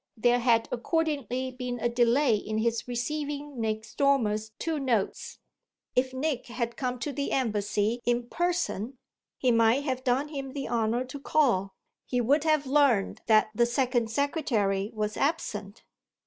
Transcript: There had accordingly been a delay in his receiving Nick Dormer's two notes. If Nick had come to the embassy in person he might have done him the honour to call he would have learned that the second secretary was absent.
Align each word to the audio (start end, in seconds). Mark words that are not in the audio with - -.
There 0.17 0.39
had 0.39 0.67
accordingly 0.71 1.51
been 1.51 1.79
a 1.79 1.87
delay 1.87 2.33
in 2.35 2.57
his 2.57 2.87
receiving 2.87 3.59
Nick 3.61 3.85
Dormer's 3.97 4.49
two 4.57 4.79
notes. 4.79 5.37
If 5.95 6.11
Nick 6.11 6.47
had 6.47 6.75
come 6.75 6.97
to 6.97 7.13
the 7.13 7.31
embassy 7.31 8.01
in 8.03 8.27
person 8.27 8.97
he 9.37 9.51
might 9.51 9.83
have 9.83 10.03
done 10.03 10.29
him 10.29 10.53
the 10.53 10.67
honour 10.67 11.05
to 11.05 11.19
call 11.19 11.75
he 12.07 12.19
would 12.19 12.45
have 12.45 12.65
learned 12.65 13.21
that 13.27 13.51
the 13.53 13.67
second 13.67 14.09
secretary 14.09 14.89
was 14.95 15.17
absent. 15.17 15.83